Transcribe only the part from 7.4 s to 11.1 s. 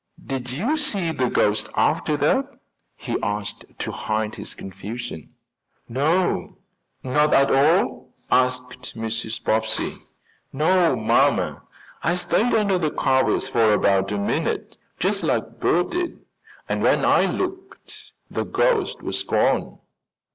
all?" asked Mrs. Bobbsey. "No,